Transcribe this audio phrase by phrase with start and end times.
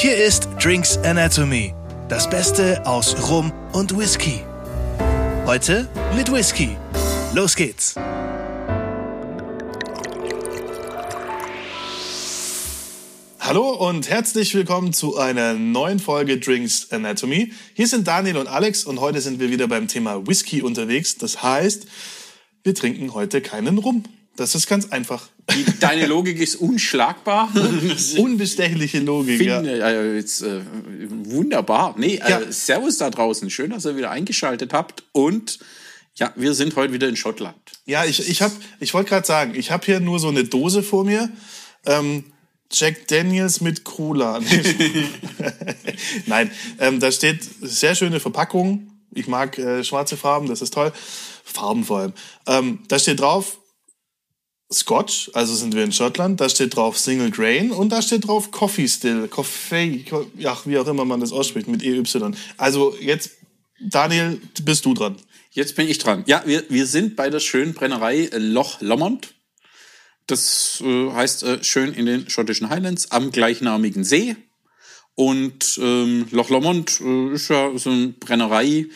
[0.00, 1.74] Hier ist Drinks Anatomy,
[2.08, 4.44] das Beste aus Rum und Whisky.
[5.44, 6.76] Heute mit Whisky.
[7.34, 7.96] Los geht's.
[13.40, 17.52] Hallo und herzlich willkommen zu einer neuen Folge Drinks Anatomy.
[17.74, 21.16] Hier sind Daniel und Alex und heute sind wir wieder beim Thema Whisky unterwegs.
[21.16, 21.88] Das heißt,
[22.62, 24.04] wir trinken heute keinen Rum.
[24.36, 25.28] Das ist ganz einfach.
[25.54, 27.50] Die, deine Logik ist unschlagbar.
[28.18, 29.56] Unbestechliche Logik, ja.
[29.56, 30.60] Finde, äh, jetzt, äh,
[31.08, 31.94] wunderbar.
[31.96, 32.52] Nee, äh, Ja.
[32.52, 33.48] Servus da draußen.
[33.50, 35.04] Schön, dass ihr wieder eingeschaltet habt.
[35.12, 35.58] Und
[36.16, 37.56] ja, wir sind heute wieder in Schottland.
[37.86, 40.82] Ja, ich, ich, hab, ich wollte gerade sagen, ich habe hier nur so eine Dose
[40.82, 41.30] vor mir.
[41.86, 42.24] Ähm,
[42.70, 44.40] Jack Daniels mit Cola.
[46.26, 48.90] Nein, ähm, da steht sehr schöne Verpackung.
[49.14, 50.92] Ich mag äh, schwarze Farben, das ist toll.
[51.44, 52.12] Farben vor allem.
[52.46, 53.58] Ähm, da steht drauf
[54.72, 56.40] Scotch, also sind wir in Schottland.
[56.40, 59.28] Da steht drauf Single Grain und da steht drauf Coffee Still.
[59.28, 62.02] Coffee, Co- ja, wie auch immer man das ausspricht, mit EY.
[62.58, 63.30] Also jetzt,
[63.80, 65.16] Daniel, bist du dran.
[65.52, 66.22] Jetzt bin ich dran.
[66.26, 69.34] Ja, wir, wir sind bei der schönen Brennerei äh, Loch Lomond.
[70.26, 74.36] Das äh, heißt äh, schön in den schottischen Highlands am gleichnamigen See.
[75.18, 78.86] Und ähm, Loch Lomond äh, ist ja so eine Brennerei,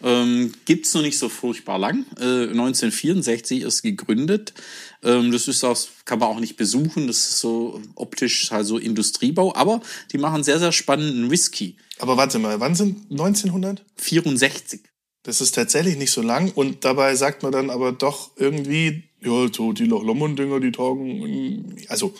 [0.00, 2.06] ähm, gibt's noch nicht so furchtbar lang.
[2.20, 4.54] Äh, 1964 ist gegründet.
[5.02, 7.08] Ähm, das ist auch, kann man auch nicht besuchen.
[7.08, 9.56] Das ist so optisch halt so Industriebau.
[9.56, 9.80] Aber
[10.12, 11.76] die machen sehr, sehr spannenden Whisky.
[11.98, 13.84] Aber warte mal, wann sind 1900?
[13.96, 14.82] 64.
[15.24, 19.48] Das ist tatsächlich nicht so lang und dabei sagt man dann aber doch irgendwie, ja,
[19.52, 22.14] so die Loch Lomond-Dinger, die taugen, also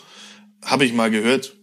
[0.61, 1.55] habe ich mal gehört.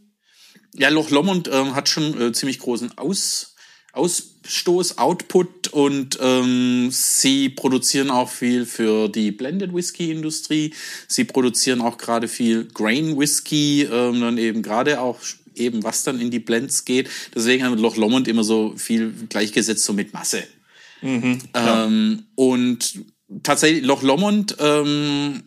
[0.74, 3.54] Ja, Loch Lomond ähm, hat schon äh, ziemlich großen Aus,
[3.92, 10.72] Ausstoß, Output und ähm, sie produzieren auch viel für die Blended Whisky Industrie.
[11.08, 15.18] Sie produzieren auch gerade viel Grain Whisky, ähm, dann eben gerade auch
[15.56, 17.10] eben was dann in die Blends geht.
[17.34, 20.44] Deswegen haben wir Loch Lomond immer so viel gleichgesetzt so mit Masse.
[21.54, 23.00] Ähm, und
[23.42, 25.42] tatsächlich Loch Lomond, ähm,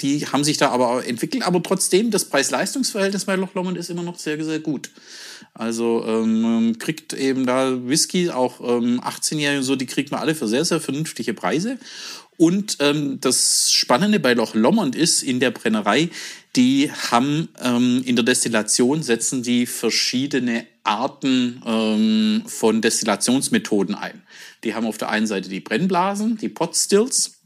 [0.00, 4.02] die haben sich da aber entwickelt, aber trotzdem das Preis-Leistungs-Verhältnis bei Loch Lomond ist immer
[4.02, 4.90] noch sehr, sehr gut.
[5.52, 10.20] Also ähm, man kriegt eben da Whisky, auch ähm, 18-Jährige und so, die kriegt man
[10.20, 11.78] alle für sehr, sehr vernünftige Preise.
[12.36, 16.10] Und ähm, das Spannende bei Loch Lomond ist, in der Brennerei,
[16.56, 24.22] die haben ähm, in der Destillation setzen die verschiedene Arten ähm, von Destillationsmethoden ein.
[24.64, 27.38] Die haben auf der einen Seite die Brennblasen, die Potstills,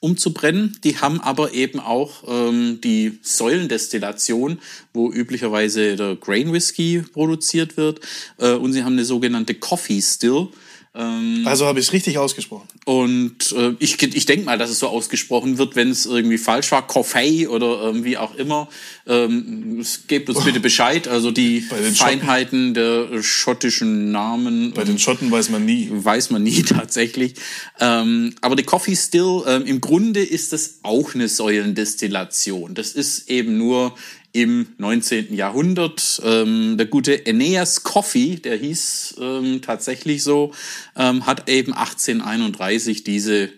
[0.00, 0.76] um zu brennen.
[0.84, 4.58] Die haben aber eben auch ähm, die Säulendestillation,
[4.92, 8.00] wo üblicherweise der Grain Whisky produziert wird.
[8.38, 10.48] Äh, und sie haben eine sogenannte Coffee Still.
[10.96, 12.68] Ähm, Also habe ich es richtig ausgesprochen.
[12.84, 16.70] und äh, ich, ich denke mal, dass es so ausgesprochen wird, wenn es irgendwie falsch
[16.70, 18.68] war, Coffee oder irgendwie auch immer.
[19.06, 21.08] Ähm, es gebt uns bitte Bescheid.
[21.08, 21.62] Also die.
[21.62, 24.72] Feinheiten der schottischen Namen.
[24.72, 25.88] Bei den Schotten weiß man nie.
[25.90, 27.34] Weiß man nie tatsächlich.
[27.80, 32.74] Ähm, aber die Coffee Still, ähm, im Grunde ist das auch eine Säulendestillation.
[32.74, 33.94] Das ist eben nur
[34.34, 35.32] im 19.
[35.32, 36.20] Jahrhundert.
[36.24, 40.52] Ähm, der gute Aeneas Coffee, der hieß ähm, tatsächlich so,
[40.96, 43.48] ähm, hat eben 1831 diese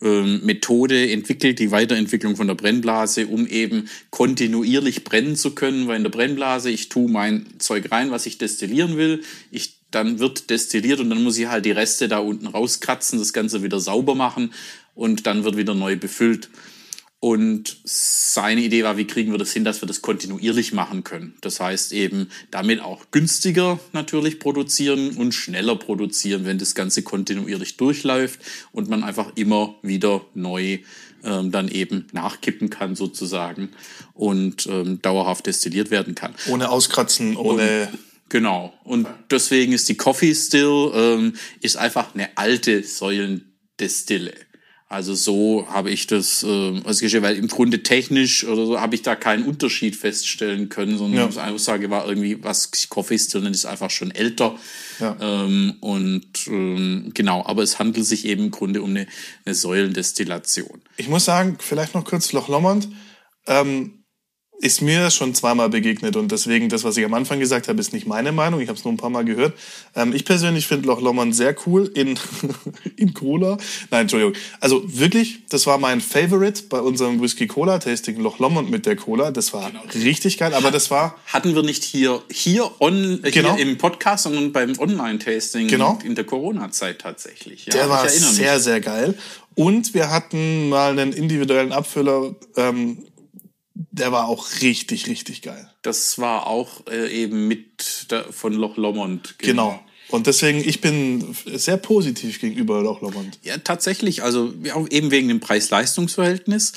[0.00, 5.96] ähm, Methode entwickelt, die Weiterentwicklung von der Brennblase, um eben kontinuierlich brennen zu können, weil
[5.96, 10.48] in der Brennblase, ich tue mein Zeug rein, was ich destillieren will, ich dann wird
[10.50, 14.14] destilliert und dann muss ich halt die Reste da unten rauskratzen, das Ganze wieder sauber
[14.14, 14.54] machen
[14.94, 16.48] und dann wird wieder neu befüllt.
[17.22, 21.34] Und seine Idee war, wie kriegen wir das hin, dass wir das kontinuierlich machen können.
[21.42, 27.76] Das heißt eben damit auch günstiger natürlich produzieren und schneller produzieren, wenn das Ganze kontinuierlich
[27.76, 28.40] durchläuft
[28.72, 30.78] und man einfach immer wieder neu
[31.22, 33.68] ähm, dann eben nachkippen kann sozusagen
[34.14, 36.34] und ähm, dauerhaft destilliert werden kann.
[36.48, 37.88] Ohne Auskratzen, ohne...
[38.30, 38.72] Genau.
[38.84, 44.32] Und deswegen ist die Coffee Still ähm, ist einfach eine alte Säulendestille.
[44.92, 49.02] Also so habe ich das ähm, ausgestellt, weil im Grunde technisch oder so habe ich
[49.02, 51.46] da keinen Unterschied feststellen können, sondern Ja.
[51.46, 54.58] die Aussage war irgendwie, was Coffee nennt, ist einfach schon älter.
[54.98, 55.16] Ja.
[55.20, 59.06] Ähm, und ähm, genau, aber es handelt sich eben im Grunde um eine,
[59.44, 60.82] eine Säulendestillation.
[60.96, 62.88] Ich muss sagen, vielleicht noch kurz Loch Lomond.
[63.46, 63.99] Ähm,
[64.62, 67.92] ist mir schon zweimal begegnet und deswegen das, was ich am Anfang gesagt habe, ist
[67.94, 68.60] nicht meine Meinung.
[68.60, 69.54] Ich habe es nur ein paar Mal gehört.
[69.96, 72.18] Ähm, ich persönlich finde Loch Lomond sehr cool in,
[72.96, 73.56] in Cola.
[73.90, 74.34] Nein, Entschuldigung.
[74.60, 78.96] Also wirklich, das war mein Favorite bei unserem Whisky Cola Tasting Loch Lomond mit der
[78.96, 79.30] Cola.
[79.30, 83.56] Das war richtig geil, aber das war Hatten wir nicht hier, hier, on, äh, Genau.
[83.56, 85.98] hier im Podcast, sondern beim Online-Tasting Genau.
[86.04, 87.66] in der Corona-Zeit tatsächlich.
[87.66, 88.62] Ja, Der war sehr, mich.
[88.64, 89.14] sehr geil.
[89.54, 92.98] Und wir hatten mal einen individuellen Abfüller, ähm,
[93.90, 95.70] der war auch richtig, richtig geil.
[95.82, 99.36] Das war auch äh, eben mit der, von Loch Lomond.
[99.38, 99.80] Genau.
[100.08, 103.38] Und deswegen, ich bin sehr positiv gegenüber Loch Lomond.
[103.42, 104.22] Ja, tatsächlich.
[104.22, 106.72] Also ja, eben wegen dem Preis-Leistungs-Verhältnis,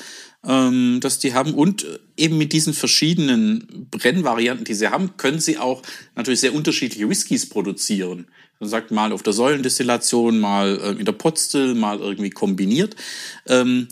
[0.46, 1.54] ähm, das die haben.
[1.54, 1.86] Und
[2.16, 5.82] eben mit diesen verschiedenen Brennvarianten, die sie haben, können sie auch
[6.14, 8.26] natürlich sehr unterschiedliche Whiskys produzieren.
[8.60, 12.94] Man sagt mal auf der Säulendestillation, mal äh, in der Potstill, mal irgendwie kombiniert.
[13.48, 13.88] Ähm,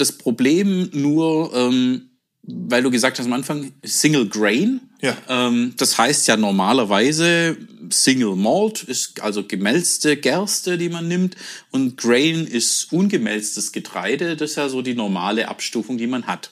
[0.00, 2.10] das Problem nur, ähm,
[2.42, 4.80] weil du gesagt hast am Anfang, Single Grain.
[5.02, 5.16] Ja.
[5.28, 7.56] Ähm, das heißt ja normalerweise
[7.90, 11.36] Single Malt ist also gemälzte Gerste, die man nimmt.
[11.70, 14.36] Und Grain ist ungemälztes Getreide.
[14.36, 16.50] Das ist ja so die normale Abstufung, die man hat.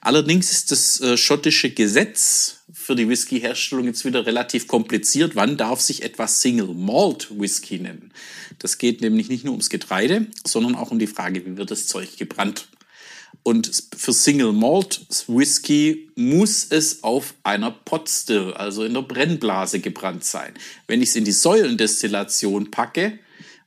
[0.00, 5.34] Allerdings ist das äh, schottische Gesetz für die Whisky-Herstellung jetzt wieder relativ kompliziert.
[5.34, 8.12] Wann darf sich etwas Single Malt Whisky nennen?
[8.58, 11.88] Das geht nämlich nicht nur ums Getreide, sondern auch um die Frage, wie wird das
[11.88, 12.68] Zeug gebrannt?
[13.46, 20.24] Und für Single Malt Whisky muss es auf einer Potstill, also in der Brennblase gebrannt
[20.24, 20.52] sein.
[20.88, 23.20] Wenn ich es in die Säulendestillation packe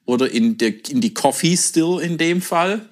[0.04, 2.90] oder in, der, in die Coffee Still in dem Fall,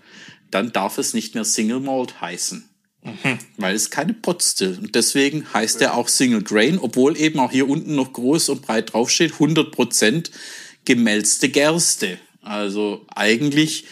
[0.50, 2.70] dann darf es nicht mehr Single Malt heißen.
[3.04, 3.38] Mhm.
[3.58, 4.78] Weil es keine Potstill.
[4.82, 8.62] Und deswegen heißt er auch Single Grain, obwohl eben auch hier unten noch groß und
[8.62, 10.32] breit draufsteht, 100%
[10.86, 12.18] gemälzte Gerste.
[12.42, 13.84] Also eigentlich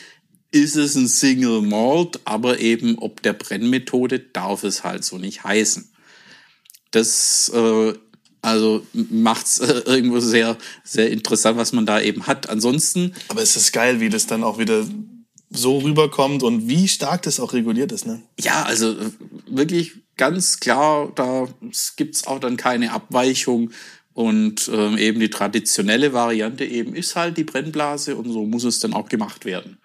[0.55, 5.43] ist es ein Single Malt, aber eben ob der Brennmethode darf es halt so nicht
[5.43, 5.91] heißen.
[6.91, 7.93] Das äh,
[8.41, 12.49] also macht's äh, irgendwo sehr sehr interessant, was man da eben hat.
[12.49, 13.13] Ansonsten.
[13.27, 14.85] Aber es ist geil, wie das dann auch wieder
[15.49, 18.21] so rüberkommt und wie stark das auch reguliert ist, ne?
[18.39, 18.95] Ja, also
[19.47, 21.47] wirklich ganz klar, da
[21.97, 23.71] gibt's auch dann keine Abweichung.
[24.13, 28.79] Und ähm, eben die traditionelle Variante eben ist halt die Brennblase und so muss es
[28.79, 29.77] dann auch gemacht werden.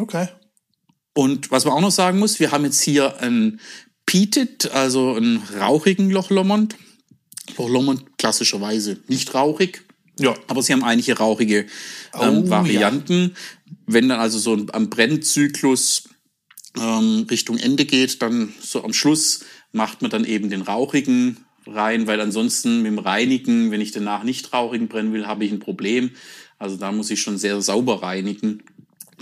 [0.00, 0.28] Okay.
[1.12, 3.60] Und was man auch noch sagen muss, wir haben jetzt hier ein
[4.06, 6.76] Peated, also einen rauchigen Loch Lomond.
[7.58, 9.84] Loch Lomond klassischerweise nicht rauchig.
[10.18, 10.34] Ja.
[10.48, 11.66] Aber sie haben einige rauchige
[12.14, 13.34] ähm, Oh, Varianten.
[13.86, 16.08] Wenn dann also so ein, am Brennzyklus
[16.78, 22.06] ähm, Richtung Ende geht, dann so am Schluss macht man dann eben den rauchigen rein,
[22.06, 25.60] weil ansonsten mit dem reinigen, wenn ich danach nicht rauchigen brennen will, habe ich ein
[25.60, 26.10] Problem.
[26.58, 28.62] Also da muss ich schon sehr sauber reinigen.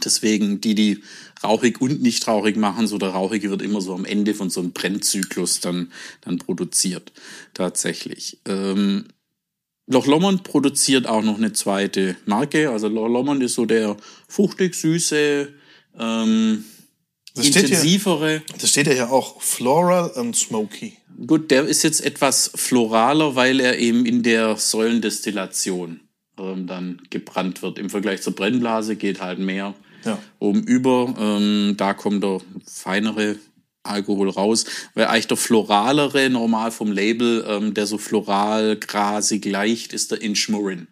[0.05, 1.03] Deswegen die, die
[1.43, 4.61] rauchig und nicht rauchig machen, so der rauchige wird immer so am Ende von so
[4.61, 5.93] einem Brennzyklus dann,
[6.23, 7.13] dann produziert.
[7.55, 8.39] Tatsächlich.
[8.47, 9.07] Ähm,
[9.87, 12.71] Loch Lomond produziert auch noch eine zweite Marke.
[12.71, 13.97] Also Loch Lomond ist so der
[14.29, 15.49] fruchtig süße,
[15.99, 16.65] ähm,
[17.35, 18.43] Das steht hier- intensivere.
[18.61, 20.95] Das steht ja hier auch Floral and Smoky.
[21.27, 26.01] Gut, der ist jetzt etwas floraler, weil er eben in der Säulendestillation
[26.39, 27.79] ähm, dann gebrannt wird.
[27.79, 29.75] Im Vergleich zur Brennblase geht halt mehr
[30.05, 30.19] Ja.
[30.39, 31.15] oben über.
[31.19, 33.37] Ähm, da kommt der feinere
[33.83, 34.65] Alkohol raus,
[34.95, 40.21] weil eigentlich der floralere, normal vom Label, ähm, der so floral, grasig, leicht, ist der
[40.23, 40.89] Inchmurin.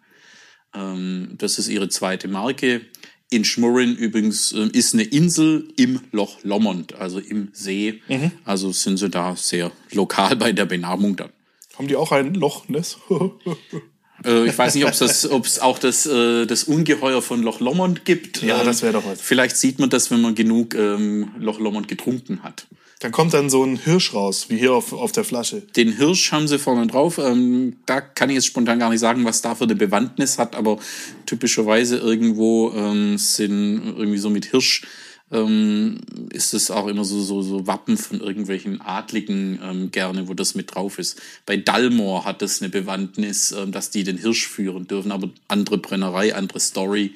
[0.73, 2.81] Ähm, das ist ihre zweite Marke.
[3.29, 8.01] Inchmurin übrigens ähm, ist eine Insel im Loch Lomond, also im See.
[8.45, 11.29] Also sind sie da sehr lokal bei der Benamung dann.
[11.77, 12.97] Haben die auch ein Loch Ness?
[14.25, 17.59] Äh, ich weiß nicht, ob es das, ob's auch das, äh, das Ungeheuer von Loch
[17.59, 18.41] Lomond gibt.
[18.41, 19.21] Ja, Ähm, das wäre doch was.
[19.21, 22.67] Vielleicht sieht man das, wenn man genug ähm, Loch Lomond getrunken hat.
[22.99, 25.61] Dann kommt dann so ein Hirsch raus, wie hier auf, auf der Flasche.
[25.61, 27.19] Den Hirsch haben sie vorne drauf.
[27.19, 30.55] Ähm, da kann ich jetzt spontan gar nicht sagen, was da für eine Bewandtnis hat,
[30.55, 30.79] aber
[31.27, 34.81] typischerweise irgendwo ähm, sind irgendwie so mit Hirsch
[35.31, 35.99] ähm,
[36.31, 40.55] ist es auch immer so, so, so Wappen von irgendwelchen Adligen ähm, gerne, wo das
[40.55, 41.21] mit drauf ist.
[41.45, 45.77] Bei Dalmor hat das eine Bewandtnis, ähm, dass die den Hirsch führen dürfen, aber andere
[45.77, 47.13] Brennerei, andere Story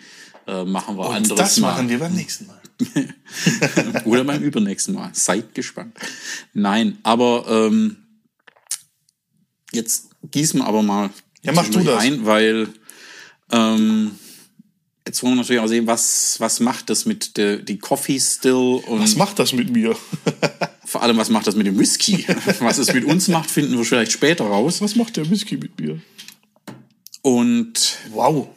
[0.47, 1.71] äh, machen wir Und anderes das Mal.
[1.71, 2.57] machen wir beim nächsten Mal.
[4.05, 5.11] Oder beim übernächsten Mal.
[5.13, 5.95] Seid gespannt.
[6.53, 7.97] Nein, aber ähm,
[9.71, 11.11] jetzt gießen wir aber mal
[11.43, 12.01] Ja, mach du das.
[12.01, 12.67] ein, weil
[13.51, 14.11] ähm,
[15.07, 18.81] jetzt wollen wir natürlich auch sehen, was, was macht das mit der die Coffee Still
[18.85, 19.95] und Was macht das mit mir?
[20.85, 22.25] vor allem, was macht das mit dem Whisky?
[22.59, 24.81] was es mit uns macht, finden wir vielleicht später raus.
[24.81, 25.99] Was macht der Whisky mit mir?
[27.21, 28.49] Und Wow.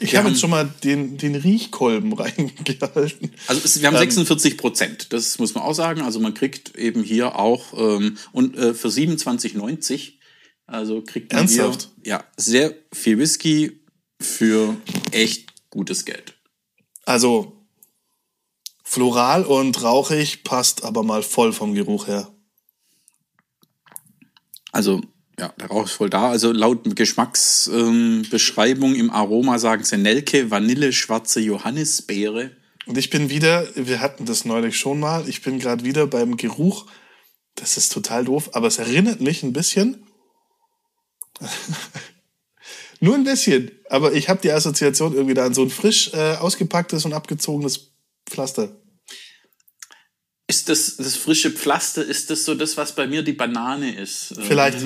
[0.00, 3.32] Ich habe jetzt schon mal den, den Riechkolben reingehalten.
[3.48, 6.02] Also es, wir haben 46 Prozent, das muss man auch sagen.
[6.02, 10.12] Also man kriegt eben hier auch ähm, und äh, für 27,90
[10.68, 11.88] also kriegt man Ernsthaft?
[12.02, 13.77] hier ja sehr viel Whisky
[14.20, 14.76] für
[15.12, 16.34] echt gutes Geld.
[17.04, 17.66] Also
[18.84, 22.32] floral und rauchig passt aber mal voll vom Geruch her.
[24.72, 25.00] Also
[25.38, 26.30] ja, der Rauch ist voll da.
[26.30, 32.50] Also laut Geschmacksbeschreibung ähm, im Aroma sagen sie Nelke, Vanille, schwarze Johannisbeere
[32.86, 36.36] Und ich bin wieder, wir hatten das neulich schon mal, ich bin gerade wieder beim
[36.36, 36.86] Geruch.
[37.54, 40.06] Das ist total doof, aber es erinnert mich ein bisschen.
[43.00, 43.70] Nur ein bisschen.
[43.88, 47.92] Aber ich habe die Assoziation irgendwie da an so ein frisch äh, ausgepacktes und abgezogenes
[48.28, 48.76] Pflaster.
[50.46, 54.34] Ist das, das frische Pflaster, ist das so das, was bei mir die Banane ist?
[54.40, 54.78] Vielleicht.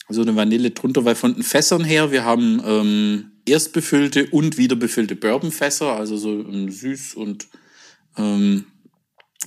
[0.07, 4.57] Also eine Vanille drunter, weil von den Fässern her, wir haben ähm, erst befüllte und
[4.57, 7.47] wieder befüllte Bourbonfässer, also so ähm, süß und
[8.17, 8.65] ähm,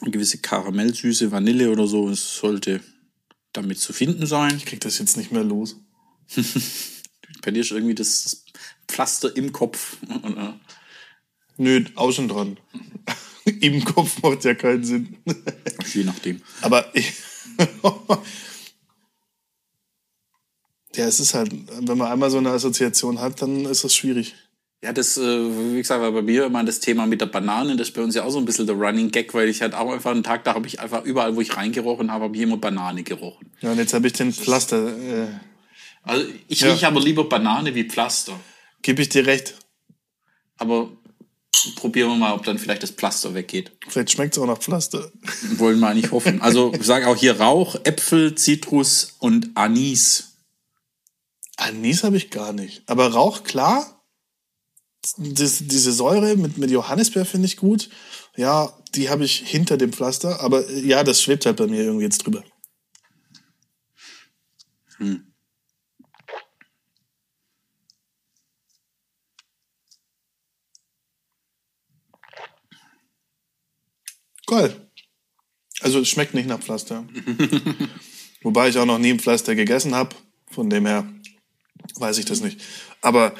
[0.01, 2.81] eine gewisse Karamellsüße, Vanille oder so, es sollte
[3.53, 4.55] damit zu finden sein.
[4.57, 5.77] Ich krieg das jetzt nicht mehr los.
[7.43, 8.45] Bei dir ist irgendwie das
[8.89, 9.99] Pflaster im Kopf.
[11.57, 12.57] Nö, außen dran.
[13.61, 15.17] Im Kopf macht ja keinen Sinn.
[15.93, 16.41] Je nachdem.
[16.63, 17.13] Aber ich,
[20.97, 21.53] ja, es ist halt,
[21.87, 24.35] wenn man einmal so eine Assoziation hat, dann ist das schwierig.
[24.83, 25.23] Ja, das, äh,
[25.73, 28.15] wie gesagt, war bei mir immer das Thema mit der Banane, das ist bei uns
[28.15, 30.45] ja auch so ein bisschen der Running Gag, weil ich halt auch einfach einen Tag,
[30.45, 33.51] da habe ich einfach überall, wo ich reingerochen habe, habe ich immer Banane gerochen.
[33.61, 34.89] Ja, und jetzt habe ich den Pflaster.
[34.99, 35.29] Äh,
[36.03, 36.71] Also ich Ja.
[36.73, 38.39] rieche aber lieber Banane wie Pflaster.
[38.83, 39.55] Gebe ich dir recht.
[40.59, 40.93] Aber
[41.77, 43.73] probieren wir mal, ob dann vielleicht das Pflaster weggeht.
[43.89, 45.11] Vielleicht schmeckt es auch nach Pflaster.
[45.57, 46.41] Wollen wir nicht hoffen.
[46.41, 50.37] Also ich sage auch hier Rauch, Äpfel, Zitrus und Anis.
[51.57, 52.83] Anis habe ich gar nicht.
[52.87, 54.03] Aber Rauch, klar.
[55.19, 57.91] Das, diese Säure mit, mit Johannisbeer finde ich gut.
[58.37, 60.41] Ja, die habe ich hinter dem Pflaster.
[60.41, 62.43] Aber äh, ja, das schwebt halt bei mir irgendwie jetzt drüber.
[74.47, 74.89] Geil.
[75.81, 77.05] Also es schmeckt nicht nach Pflaster.
[78.43, 80.15] Wobei ich auch noch nie ein Pflaster gegessen habe.
[80.51, 81.07] Von dem her
[81.97, 82.61] weiß ich das nicht.
[83.01, 83.35] Aber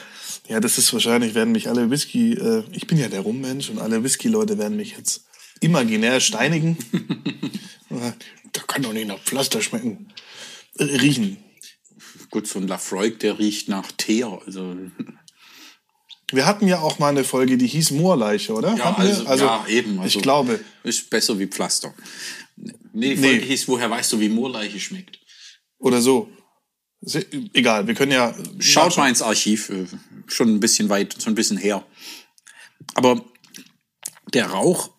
[0.49, 3.79] ja, das ist wahrscheinlich, werden mich alle Whisky, äh, ich bin ja der Rummensch und
[3.79, 5.25] alle Whisky-Leute werden mich jetzt
[5.61, 6.77] imaginär steinigen.
[7.91, 10.13] Da kann doch nicht nach Pflaster schmecken.
[10.79, 11.37] Äh, riechen.
[12.31, 14.41] Gut, so ein Lafroig, der riecht nach Teer.
[14.47, 14.77] Also,
[16.35, 18.75] Wir hatten ja auch mal eine Folge, die hieß Moorleiche, oder?
[18.77, 19.29] ja, wir?
[19.29, 19.99] also, ja, eben.
[20.01, 20.61] Also, ich glaube.
[20.83, 21.95] Ist besser wie Pflaster.
[22.57, 22.73] Nee,
[23.15, 23.29] die Nee.
[23.29, 25.19] Folge hieß, woher weißt du, wie Moorleiche schmeckt?
[25.79, 26.31] Oder so.
[27.53, 28.35] Egal, wir können ja.
[28.59, 29.85] Schaut mal ins Archiv, äh,
[30.27, 31.85] schon ein bisschen weit, schon ein bisschen her.
[32.95, 33.23] Aber
[34.33, 34.91] der Rauch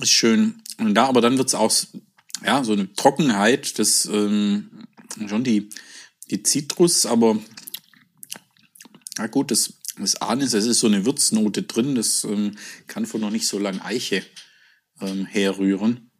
[0.00, 0.62] ist schön.
[0.78, 1.72] Und da, aber dann wird's auch,
[2.44, 4.86] ja, so eine Trockenheit, das, ähm,
[5.26, 5.70] schon die,
[6.30, 7.38] die Zitrus, aber,
[9.16, 13.20] na gut, das, das Anis, es ist so eine Würznote drin, das ähm, kann von
[13.20, 14.22] noch nicht so lang Eiche
[15.00, 16.10] ähm, herrühren.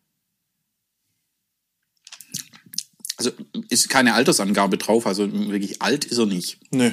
[3.18, 3.30] Also
[3.70, 6.58] ist keine Altersangabe drauf, also wirklich alt ist er nicht.
[6.70, 6.90] Nö.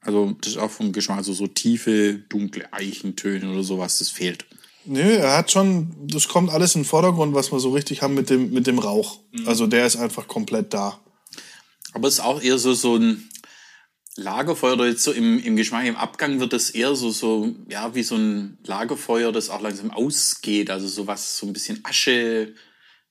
[0.00, 4.44] Also das ist auch vom Geschmack, also so tiefe, dunkle Eichentöne oder sowas, das fehlt.
[4.84, 8.14] Nö, er hat schon, das kommt alles in den Vordergrund, was wir so richtig haben
[8.14, 9.20] mit dem, mit dem Rauch.
[9.46, 11.00] Also der ist einfach komplett da.
[11.92, 13.28] Aber es ist auch eher so, so ein
[14.16, 17.94] Lagerfeuer oder jetzt so im, im Geschmack, im Abgang wird es eher so, so, ja,
[17.94, 20.70] wie so ein Lagerfeuer, das auch langsam ausgeht.
[20.70, 22.54] Also so was, so ein bisschen Asche,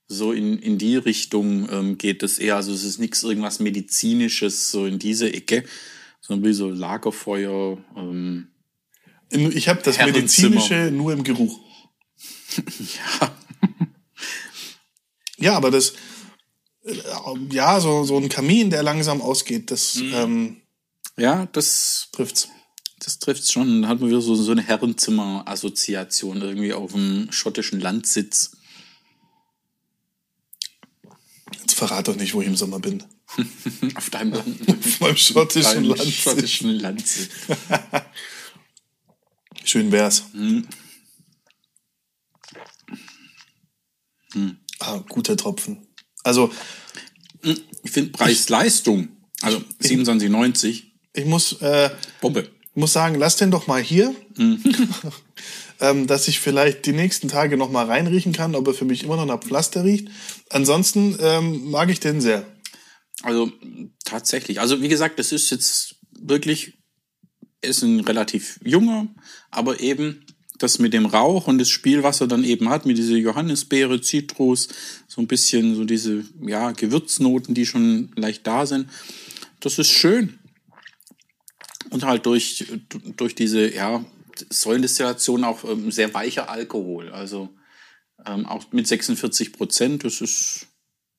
[0.06, 2.56] so in, in die Richtung ähm, geht es eher.
[2.56, 5.64] Also es ist nichts irgendwas Medizinisches, so in diese Ecke,
[6.20, 8.48] sondern wie so Lagerfeuer, ähm,
[9.30, 9.98] Ich habe das.
[9.98, 11.58] Medizinische nur im Geruch.
[13.20, 13.36] ja.
[15.38, 15.94] Ja, aber das,
[16.84, 16.94] äh,
[17.50, 20.61] ja, so, so ein Kamin, der langsam ausgeht, das ähm,
[21.16, 22.48] Ja, das trifft's.
[22.98, 23.82] Das trifft schon.
[23.82, 28.52] Dann hat man wieder so, so eine Herrenzimmer-Assoziation irgendwie auf dem schottischen Landsitz.
[31.60, 33.02] Jetzt verrat doch nicht, wo ich im Sommer bin.
[33.96, 34.68] Auf deinem Land.
[34.68, 36.14] Auf meinem schottischen Landsitz.
[36.14, 37.30] schottischen Landsitz.
[39.64, 40.24] Schön wär's.
[44.80, 45.86] Ah, guter Tropfen.
[46.24, 46.52] Also,
[47.42, 49.08] Ich finde Preis-Leistung,
[49.40, 51.90] also 27,90, Ich muss, äh,
[52.20, 52.50] Bombe.
[52.74, 54.14] muss sagen, lass den doch mal hier,
[55.80, 59.04] ähm, dass ich vielleicht die nächsten Tage noch mal reinriechen kann, ob er für mich
[59.04, 60.08] immer noch nach Pflaster riecht.
[60.50, 62.46] Ansonsten ähm, mag ich den sehr.
[63.22, 63.52] Also
[64.04, 64.60] tatsächlich.
[64.60, 66.78] Also wie gesagt, das ist jetzt wirklich,
[67.60, 69.06] ist ein relativ junger,
[69.50, 70.24] aber eben
[70.58, 74.00] das mit dem Rauch und das Spiel, was er dann eben hat, mit dieser Johannisbeere,
[74.00, 74.68] Zitrus,
[75.08, 78.88] so ein bisschen so diese ja, Gewürznoten, die schon leicht da sind,
[79.60, 80.38] das ist schön.
[81.92, 82.64] Und halt durch,
[83.16, 84.04] durch diese ja,
[84.50, 87.10] Säulendestillation auch ähm, sehr weicher Alkohol.
[87.10, 87.50] Also
[88.26, 90.68] ähm, auch mit 46 Prozent, das ist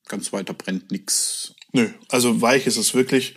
[0.08, 1.54] ganz weiter brennt nichts.
[1.72, 3.36] Nö, also weich ist es wirklich.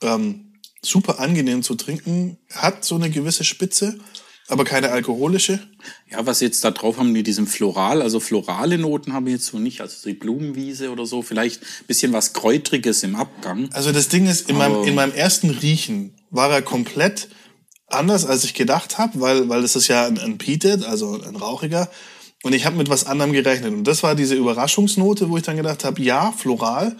[0.00, 2.38] Ähm, super angenehm zu trinken.
[2.50, 3.98] Hat so eine gewisse Spitze,
[4.48, 5.58] aber keine alkoholische.
[6.10, 9.46] Ja, was jetzt da drauf haben, mit diesem Floral, also florale Noten haben wir jetzt
[9.46, 13.70] so nicht, also die Blumenwiese oder so, vielleicht ein bisschen was Kräutriges im Abgang.
[13.72, 17.28] Also das Ding ist, in, meinem, in meinem ersten Riechen war er komplett
[17.88, 21.36] anders, als ich gedacht habe, weil, weil das ist ja ein, ein Peated, also ein
[21.36, 21.90] rauchiger.
[22.42, 23.72] Und ich habe mit was anderem gerechnet.
[23.72, 26.96] Und das war diese Überraschungsnote, wo ich dann gedacht habe, ja, floral.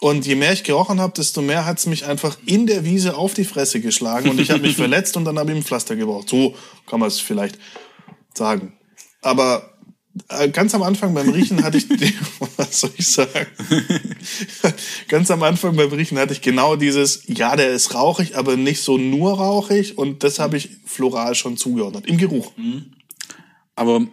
[0.00, 3.34] Und je mehr ich gerochen habe, desto mehr hat's mich einfach in der Wiese auf
[3.34, 6.30] die Fresse geschlagen und ich habe mich verletzt und dann habe ich ein Pflaster gebraucht.
[6.30, 6.54] So
[6.86, 7.58] kann man es vielleicht
[8.34, 8.72] sagen.
[9.20, 9.74] Aber
[10.30, 11.86] äh, ganz am Anfang beim Riechen hatte ich,
[12.56, 13.46] was soll ich sagen?
[15.08, 18.82] ganz am Anfang beim Riechen hatte ich genau dieses, ja, der ist rauchig, aber nicht
[18.82, 22.06] so nur rauchig und das habe ich floral schon zugeordnet.
[22.06, 22.52] Im Geruch.
[23.76, 24.06] Aber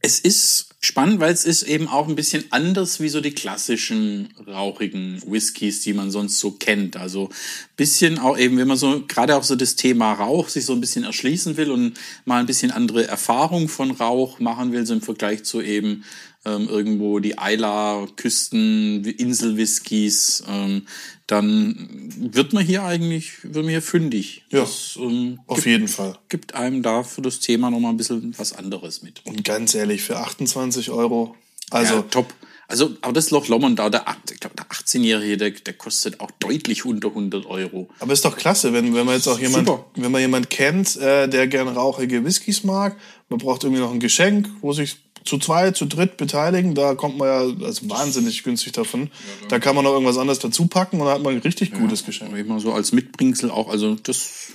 [0.00, 4.28] es ist spannend, weil es ist eben auch ein bisschen anders wie so die klassischen
[4.46, 6.96] rauchigen Whiskys, die man sonst so kennt.
[6.96, 7.30] Also
[7.76, 10.80] bisschen auch eben, wenn man so gerade auch so das Thema Rauch sich so ein
[10.80, 15.02] bisschen erschließen will und mal ein bisschen andere Erfahrung von Rauch machen will, so im
[15.02, 16.04] Vergleich zu eben
[16.46, 20.86] ähm, irgendwo die Eila Küsten Insel Whiskys, ähm,
[21.26, 24.44] dann wird man hier eigentlich wird man hier fündig.
[24.50, 24.60] Ja.
[24.60, 26.16] Das, ähm, Auf jeden Fall.
[26.28, 29.22] gibt einem da für das Thema noch mal ein bisschen was anderes mit.
[29.24, 31.34] Und ganz ehrlich, für 28 Euro,
[31.70, 32.32] also ja, top.
[32.68, 34.04] Also, aber das Loch Lomond da, der,
[34.42, 37.88] der 18-Jährige, der, der kostet auch deutlich unter 100 Euro.
[38.00, 39.86] Aber ist doch klasse, wenn, wenn man jetzt auch jemand, Super.
[39.94, 42.96] wenn man jemand kennt, äh, der gern rauchige Whiskys mag,
[43.28, 47.18] man braucht irgendwie noch ein Geschenk, wo sich zu zweit, zu dritt beteiligen, da kommt
[47.18, 49.10] man ja also wahnsinnig günstig davon.
[49.48, 52.04] Da kann man noch irgendwas anderes dazu packen und dann hat man ein richtig gutes
[52.04, 52.36] Geschenk.
[52.36, 54.52] Immer so als Mitbringsel auch, also das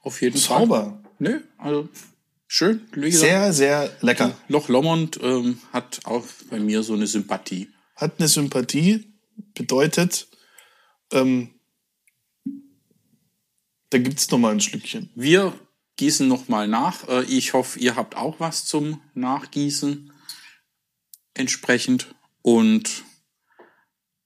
[0.00, 0.60] auf jeden Fall.
[0.60, 1.02] Sauber.
[1.18, 1.88] Nö, also
[2.46, 2.82] schön.
[2.94, 4.36] Sehr, sehr lecker.
[4.48, 7.68] Loch Lomond ähm, hat auch bei mir so eine Sympathie.
[7.96, 9.14] Hat eine Sympathie,
[9.54, 10.28] bedeutet,
[11.12, 11.50] ähm,
[13.90, 15.10] da gibt's noch mal ein Schlückchen.
[15.14, 15.52] Wir
[15.96, 17.08] gießen noch mal nach.
[17.08, 20.12] Äh, Ich hoffe, ihr habt auch was zum Nachgießen
[21.34, 22.14] entsprechend.
[22.42, 23.04] Und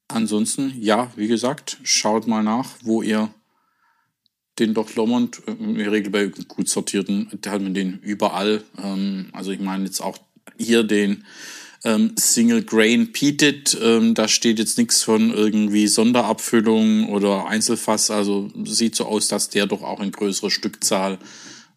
[0.08, 3.32] ansonsten, ja, wie gesagt, schaut mal nach, wo ihr
[4.58, 8.64] den Doch Lomond, äh, in der Regel bei gut sortierten, da hat man den überall.
[8.82, 10.18] Ähm, Also ich meine jetzt auch
[10.58, 11.24] hier den
[11.84, 18.10] ähm, Single Grain Peated, ähm, da steht jetzt nichts von irgendwie Sonderabfüllung oder Einzelfass.
[18.10, 21.18] Also sieht so aus, dass der doch auch in größerer Stückzahl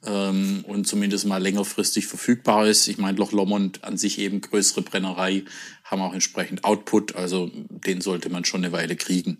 [0.06, 2.88] ähm, und zumindest mal längerfristig verfügbar ist.
[2.88, 5.44] Ich meine, Loch Lomond an sich eben größere Brennerei,
[5.84, 9.38] haben auch entsprechend Output, also den sollte man schon eine Weile kriegen.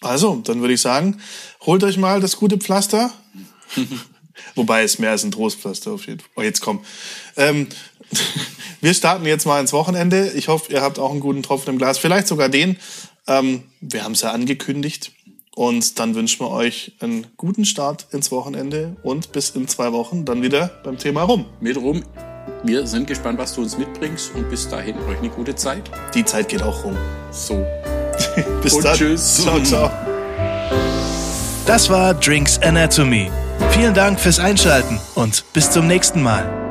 [0.00, 1.20] Also, dann würde ich sagen,
[1.62, 3.12] holt euch mal das gute Pflaster.
[4.54, 6.30] Wobei es mehr als ein Trostpflaster auf jeden Fall.
[6.36, 6.84] Oh, jetzt komm.
[7.36, 7.66] Ähm,
[8.80, 10.32] wir starten jetzt mal ins Wochenende.
[10.36, 11.98] Ich hoffe, ihr habt auch einen guten Tropfen im Glas.
[11.98, 12.76] Vielleicht sogar den.
[13.26, 15.12] Ähm, wir haben es ja angekündigt.
[15.58, 20.24] Und dann wünschen wir euch einen guten Start ins Wochenende und bis in zwei Wochen
[20.24, 21.46] dann wieder beim Thema rum.
[21.60, 22.04] Mit rum,
[22.62, 25.90] wir sind gespannt, was du uns mitbringst und bis dahin euch eine gute Zeit.
[26.14, 26.96] Die Zeit geht auch rum.
[27.32, 27.66] So.
[28.62, 28.96] Bis Und dann.
[28.96, 29.42] tschüss.
[29.42, 29.90] Ciao, ciao.
[31.66, 33.28] Das war Drinks Anatomy.
[33.72, 36.67] Vielen Dank fürs Einschalten und bis zum nächsten Mal.